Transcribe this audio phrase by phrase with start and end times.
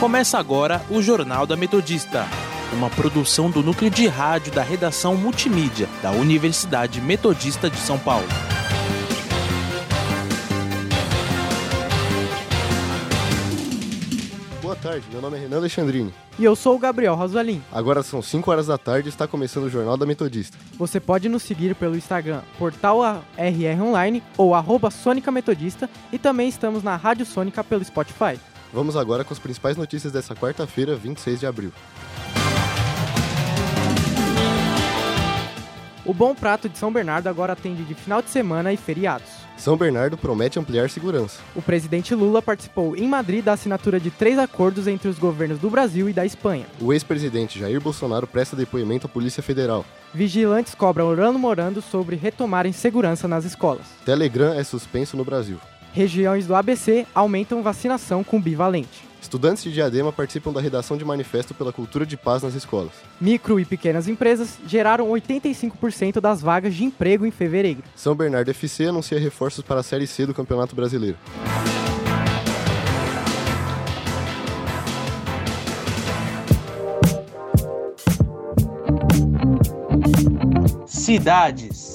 [0.00, 2.26] Começa agora o Jornal da Metodista,
[2.72, 8.26] uma produção do núcleo de rádio da redação multimídia da Universidade Metodista de São Paulo.
[14.62, 16.14] Boa tarde, meu nome é Renan Alexandrini.
[16.38, 17.62] E eu sou o Gabriel Rosalim.
[17.70, 20.56] Agora são 5 horas da tarde e está começando o Jornal da Metodista.
[20.78, 26.48] Você pode nos seguir pelo Instagram, portal RR Online ou arroba Sônica Metodista e também
[26.48, 28.40] estamos na Rádio Sônica pelo Spotify.
[28.72, 31.72] Vamos agora com as principais notícias dessa quarta-feira, 26 de abril.
[36.04, 39.28] O Bom Prato de São Bernardo agora atende de final de semana e feriados.
[39.56, 41.40] São Bernardo promete ampliar segurança.
[41.54, 45.68] O presidente Lula participou em Madrid da assinatura de três acordos entre os governos do
[45.68, 46.66] Brasil e da Espanha.
[46.80, 49.84] O ex-presidente Jair Bolsonaro presta depoimento à Polícia Federal.
[50.14, 53.86] Vigilantes cobram Orlando Morando sobre retomarem segurança nas escolas.
[54.04, 55.60] Telegram é suspenso no Brasil.
[55.92, 59.08] Regiões do ABC aumentam vacinação com bivalente.
[59.20, 62.92] Estudantes de Diadema participam da redação de manifesto pela cultura de paz nas escolas.
[63.20, 67.82] Micro e pequenas empresas geraram 85% das vagas de emprego em fevereiro.
[67.94, 71.18] São Bernardo FC anuncia reforços para a Série C do Campeonato Brasileiro.
[80.86, 81.94] Cidades.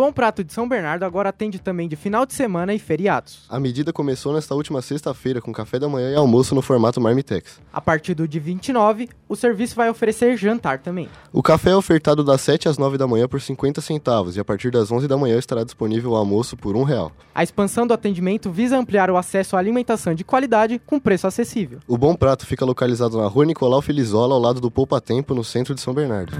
[0.00, 3.44] Bom Prato de São Bernardo agora atende também de final de semana e feriados.
[3.50, 7.60] A medida começou nesta última sexta-feira com café da manhã e almoço no formato Marmitex.
[7.70, 11.06] A partir do dia 29, o serviço vai oferecer jantar também.
[11.30, 14.44] O café é ofertado das 7 às 9 da manhã por 50 centavos e a
[14.44, 17.12] partir das 11 da manhã estará disponível o almoço por um real.
[17.34, 21.78] A expansão do atendimento visa ampliar o acesso à alimentação de qualidade com preço acessível.
[21.86, 25.44] O Bom Prato fica localizado na rua Nicolau Felizola, ao lado do Poupa Tempo, no
[25.44, 26.32] centro de São Bernardo.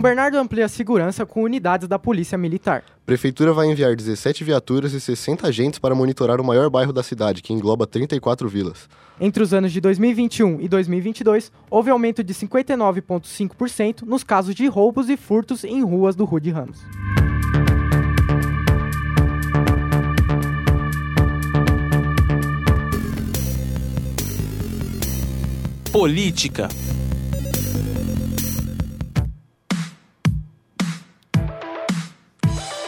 [0.00, 2.82] São Bernardo amplia a segurança com unidades da Polícia Militar.
[3.04, 7.42] Prefeitura vai enviar 17 viaturas e 60 agentes para monitorar o maior bairro da cidade,
[7.42, 8.88] que engloba 34 vilas.
[9.20, 15.10] Entre os anos de 2021 e 2022, houve aumento de 59,5% nos casos de roubos
[15.10, 16.78] e furtos em ruas do Rude Ramos.
[25.92, 26.70] Política.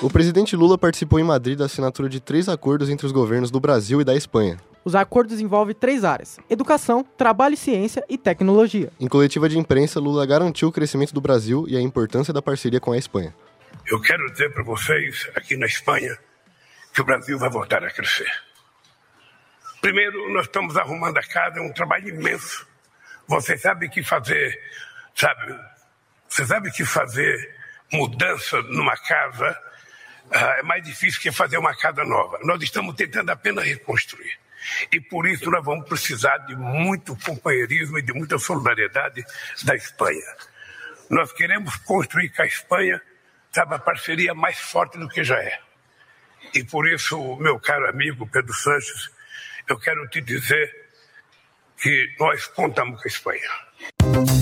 [0.03, 3.61] O presidente Lula participou em Madrid da assinatura de três acordos entre os governos do
[3.61, 4.59] Brasil e da Espanha.
[4.85, 8.91] Os acordos envolvem três áreas: educação, trabalho e ciência e tecnologia.
[8.99, 12.81] Em coletiva de imprensa, Lula garantiu o crescimento do Brasil e a importância da parceria
[12.81, 13.33] com a Espanha.
[13.87, 16.19] Eu quero dizer para vocês, aqui na Espanha,
[16.93, 18.31] que o Brasil vai voltar a crescer.
[19.81, 22.67] Primeiro, nós estamos arrumando a casa, é um trabalho imenso.
[23.29, 24.61] Você sabe que fazer,
[25.15, 25.57] sabe,
[26.29, 27.55] você sabe que fazer
[27.93, 29.57] mudança numa casa
[30.33, 32.39] é mais difícil que fazer uma casa nova.
[32.43, 34.39] Nós estamos tentando apenas reconstruir.
[34.91, 39.25] E por isso nós vamos precisar de muito companheirismo e de muita solidariedade
[39.65, 40.37] da Espanha.
[41.11, 43.03] Nós queremos construir com a Espanha,
[43.51, 45.59] sabe, a parceria mais forte do que já é.
[46.55, 49.11] E por isso, meu caro amigo Pedro Sanches,
[49.69, 50.83] eu quero te dizer
[51.77, 54.42] que nós contamos com a Espanha.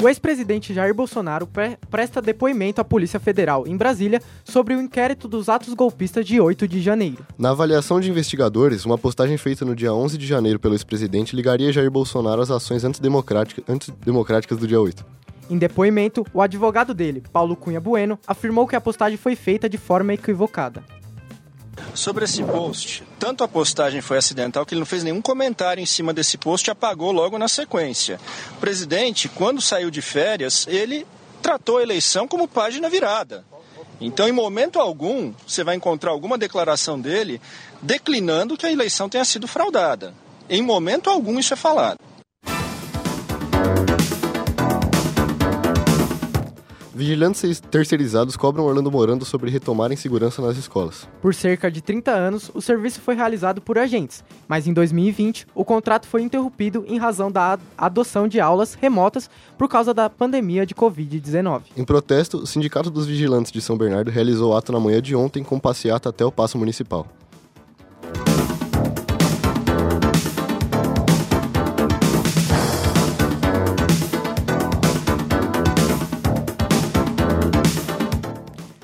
[0.00, 5.26] O ex-presidente Jair Bolsonaro pre presta depoimento à Polícia Federal em Brasília sobre o inquérito
[5.26, 7.26] dos atos golpistas de 8 de janeiro.
[7.36, 11.72] Na avaliação de investigadores, uma postagem feita no dia 11 de janeiro pelo ex-presidente ligaria
[11.72, 15.04] Jair Bolsonaro às ações antidemocrática, antidemocráticas do dia 8.
[15.50, 19.78] Em depoimento, o advogado dele, Paulo Cunha Bueno, afirmou que a postagem foi feita de
[19.78, 20.84] forma equivocada.
[21.94, 25.86] Sobre esse post, tanto a postagem foi acidental que ele não fez nenhum comentário em
[25.86, 28.20] cima desse post e apagou logo na sequência.
[28.52, 31.06] O presidente, quando saiu de férias, ele
[31.42, 33.44] tratou a eleição como página virada.
[34.00, 37.40] Então, em momento algum, você vai encontrar alguma declaração dele
[37.82, 40.14] declinando que a eleição tenha sido fraudada.
[40.48, 41.98] Em momento algum isso é falado.
[46.98, 51.08] Vigilantes terceirizados cobram Orlando Morando sobre retomar em segurança nas escolas.
[51.22, 55.64] Por cerca de 30 anos, o serviço foi realizado por agentes, mas em 2020 o
[55.64, 60.74] contrato foi interrompido em razão da adoção de aulas remotas por causa da pandemia de
[60.74, 61.66] Covid-19.
[61.76, 65.44] Em protesto, o Sindicato dos Vigilantes de São Bernardo realizou ato na manhã de ontem
[65.44, 67.06] com passeata até o Paço Municipal.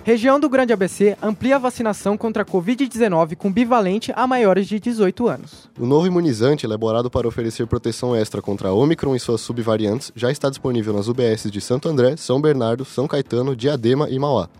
[0.05, 4.79] Região do Grande ABC amplia a vacinação contra a Covid-19 com bivalente a maiores de
[4.79, 5.71] 18 anos.
[5.81, 10.31] O novo imunizante, elaborado para oferecer proteção extra contra a Omicron e suas subvariantes, já
[10.31, 14.51] está disponível nas UBSs de Santo André, São Bernardo, São Caetano, Diadema e Mauá.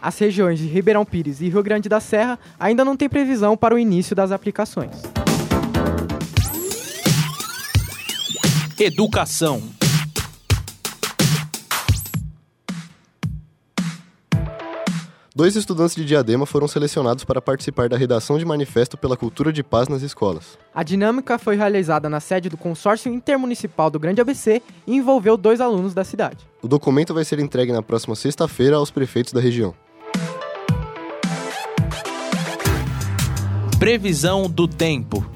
[0.00, 3.74] As regiões de Ribeirão Pires e Rio Grande da Serra ainda não têm previsão para
[3.74, 5.02] o início das aplicações.
[8.78, 9.81] Educação.
[15.42, 19.60] Dois estudantes de Diadema foram selecionados para participar da redação de manifesto pela cultura de
[19.60, 20.56] paz nas escolas.
[20.72, 25.60] A dinâmica foi realizada na sede do Consórcio Intermunicipal do Grande ABC e envolveu dois
[25.60, 26.46] alunos da cidade.
[26.62, 29.74] O documento vai ser entregue na próxima sexta-feira aos prefeitos da região.
[33.80, 35.26] Previsão do tempo.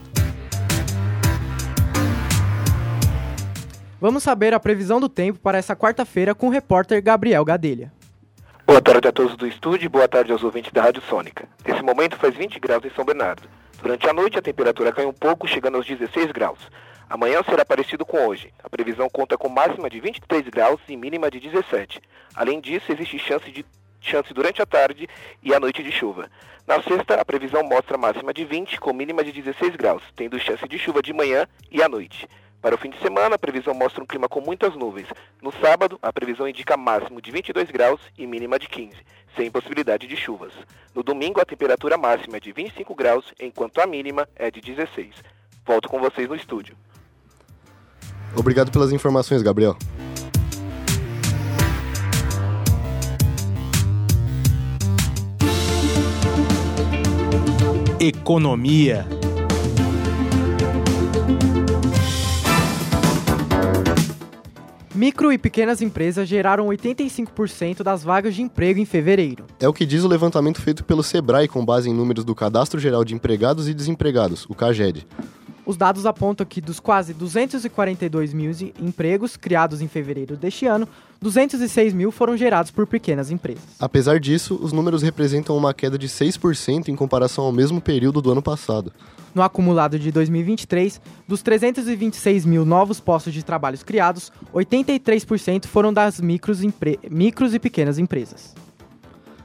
[4.01, 7.91] Vamos saber a previsão do tempo para essa quarta-feira com o repórter Gabriel Gadelha.
[8.67, 11.49] Boa tarde a todos do estúdio e boa tarde aos ouvintes da Rádio Sônica.
[11.65, 13.49] Nesse momento faz 20 graus em São Bernardo.
[13.81, 16.59] Durante a noite a temperatura cai um pouco, chegando aos 16 graus.
[17.09, 18.53] Amanhã será parecido com hoje.
[18.65, 22.03] A previsão conta com máxima de 23 graus e mínima de 17.
[22.35, 23.65] Além disso, existe chance, de,
[24.01, 25.09] chance durante a tarde
[25.41, 26.29] e a noite de chuva.
[26.67, 30.67] Na sexta, a previsão mostra máxima de 20 com mínima de 16 graus, tendo chance
[30.67, 32.29] de chuva de manhã e à noite.
[32.67, 35.07] Para o fim de semana, a previsão mostra um clima com muitas nuvens.
[35.41, 38.97] No sábado, a previsão indica máximo de 22 graus e mínima de 15,
[39.37, 40.53] sem possibilidade de chuvas.
[40.93, 45.15] No domingo, a temperatura máxima é de 25 graus, enquanto a mínima é de 16.
[45.65, 46.77] Volto com vocês no estúdio.
[48.35, 49.77] Obrigado pelas informações, Gabriel.
[58.01, 59.16] Economia.
[64.97, 69.45] Micro e pequenas empresas geraram 85% das vagas de emprego em fevereiro.
[69.61, 72.81] É o que diz o levantamento feito pelo Sebrae com base em números do Cadastro
[72.81, 75.07] Geral de Empregados e Desempregados, o CAGED.
[75.67, 80.89] Os dados apontam que dos quase 242 mil empregos criados em fevereiro deste ano,
[81.21, 83.65] 206 mil foram gerados por pequenas empresas.
[83.81, 88.31] Apesar disso, os números representam uma queda de 6% em comparação ao mesmo período do
[88.31, 88.93] ano passado.
[89.35, 96.21] No acumulado de 2023, dos 326 mil novos postos de trabalho criados, 83% foram das
[96.21, 96.61] micros,
[97.11, 98.55] micros e pequenas empresas.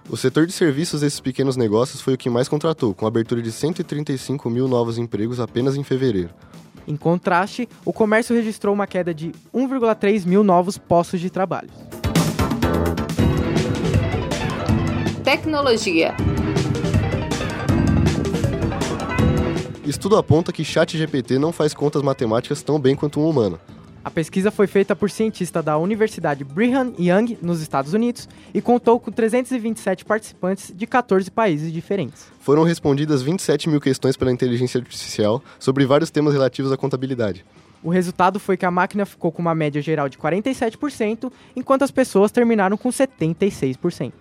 [0.09, 3.41] O setor de serviços desses pequenos negócios foi o que mais contratou, com a abertura
[3.41, 6.29] de 135 mil novos empregos apenas em fevereiro.
[6.87, 11.69] Em contraste, o comércio registrou uma queda de 1,3 mil novos postos de trabalho.
[15.23, 16.15] Tecnologia.
[19.85, 23.59] Estudo aponta que ChatGPT não faz contas matemáticas tão bem quanto um humano.
[24.03, 28.99] A pesquisa foi feita por cientistas da Universidade Brigham Young, nos Estados Unidos, e contou
[28.99, 32.25] com 327 participantes de 14 países diferentes.
[32.39, 37.45] Foram respondidas 27 mil questões pela inteligência artificial sobre vários temas relativos à contabilidade.
[37.83, 41.91] O resultado foi que a máquina ficou com uma média geral de 47%, enquanto as
[41.91, 44.13] pessoas terminaram com 76%.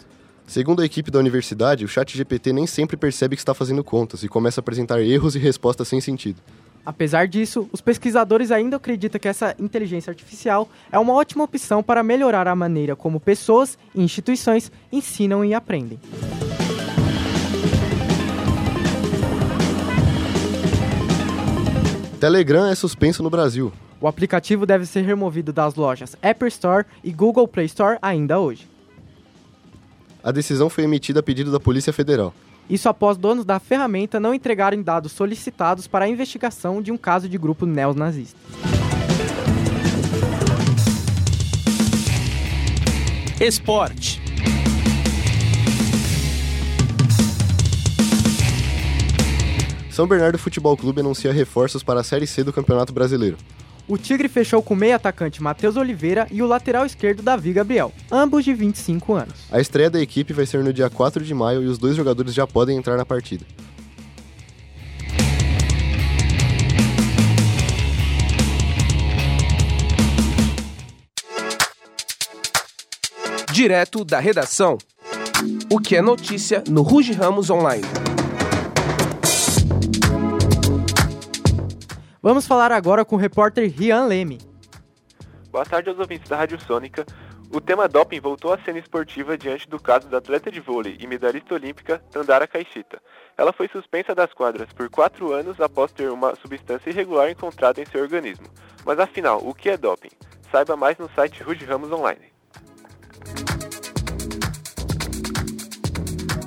[0.46, 4.28] Segundo a equipe da universidade, o ChatGPT nem sempre percebe que está fazendo contas e
[4.28, 6.42] começa a apresentar erros e respostas sem sentido.
[6.90, 12.02] Apesar disso, os pesquisadores ainda acreditam que essa inteligência artificial é uma ótima opção para
[12.02, 16.00] melhorar a maneira como pessoas e instituições ensinam e aprendem.
[22.18, 23.72] Telegram é suspenso no Brasil.
[24.00, 28.68] O aplicativo deve ser removido das lojas App Store e Google Play Store ainda hoje.
[30.24, 32.34] A decisão foi emitida a pedido da Polícia Federal.
[32.70, 37.28] Isso após donos da ferramenta não entregarem dados solicitados para a investigação de um caso
[37.28, 38.38] de grupo neonazista.
[43.40, 44.22] Esporte.
[49.90, 53.36] São Bernardo Futebol Clube anuncia reforços para a Série C do Campeonato Brasileiro.
[53.90, 57.92] O Tigre fechou com o meio atacante Matheus Oliveira e o lateral esquerdo Davi Gabriel,
[58.08, 59.34] ambos de 25 anos.
[59.50, 62.32] A estreia da equipe vai ser no dia 4 de maio e os dois jogadores
[62.32, 63.44] já podem entrar na partida.
[73.52, 74.78] Direto da redação.
[75.68, 77.82] O que é notícia no Ruge Ramos Online.
[82.22, 84.38] Vamos falar agora com o repórter Rian Leme.
[85.50, 87.06] Boa tarde aos ouvintes da Rádio Sônica.
[87.50, 91.06] O tema doping voltou à cena esportiva diante do caso da atleta de vôlei e
[91.06, 93.00] medalhista olímpica Tandara Caixita.
[93.38, 97.86] Ela foi suspensa das quadras por quatro anos após ter uma substância irregular encontrada em
[97.86, 98.48] seu organismo.
[98.84, 100.10] Mas afinal, o que é doping?
[100.52, 102.30] Saiba mais no site Rude Ramos Online.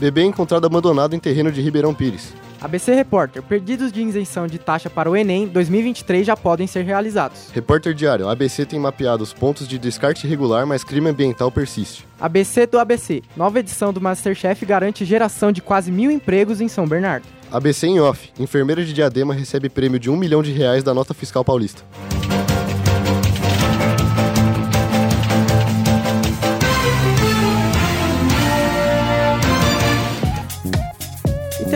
[0.00, 2.34] Bebê encontrado abandonado em terreno de Ribeirão Pires.
[2.66, 7.48] ABC Repórter, pedidos de isenção de taxa para o Enem 2023 já podem ser realizados.
[7.52, 12.04] Repórter Diário, ABC tem mapeado os pontos de descarte irregular, mas crime ambiental persiste.
[12.20, 16.88] ABC do ABC, nova edição do Masterchef garante geração de quase mil empregos em São
[16.88, 17.24] Bernardo.
[17.52, 21.14] ABC em off, enfermeira de Diadema recebe prêmio de um milhão de reais da nota
[21.14, 21.84] fiscal paulista.